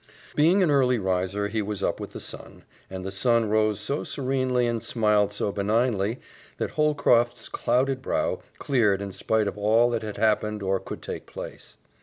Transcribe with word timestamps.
Being 0.33 0.63
an 0.63 0.71
early 0.71 0.97
riser 0.97 1.47
he 1.47 1.61
was 1.61 1.83
up 1.83 1.99
with 1.99 2.13
the 2.13 2.19
sun, 2.19 2.63
and 2.89 3.05
the 3.05 3.11
sun 3.11 3.49
rose 3.49 3.79
so 3.79 4.03
serenely 4.03 4.65
and 4.65 4.81
smiled 4.81 5.31
so 5.31 5.51
benignly 5.51 6.19
that 6.57 6.71
Holcroft's 6.71 7.47
clouded 7.47 8.01
brow 8.01 8.39
cleared 8.57 8.99
in 8.99 9.11
spite 9.11 9.47
of 9.47 9.59
all 9.59 9.91
that 9.91 10.01
had 10.01 10.17
happened 10.17 10.63
or 10.63 10.79
could 10.79 11.03
take 11.03 11.27
place. 11.27 11.77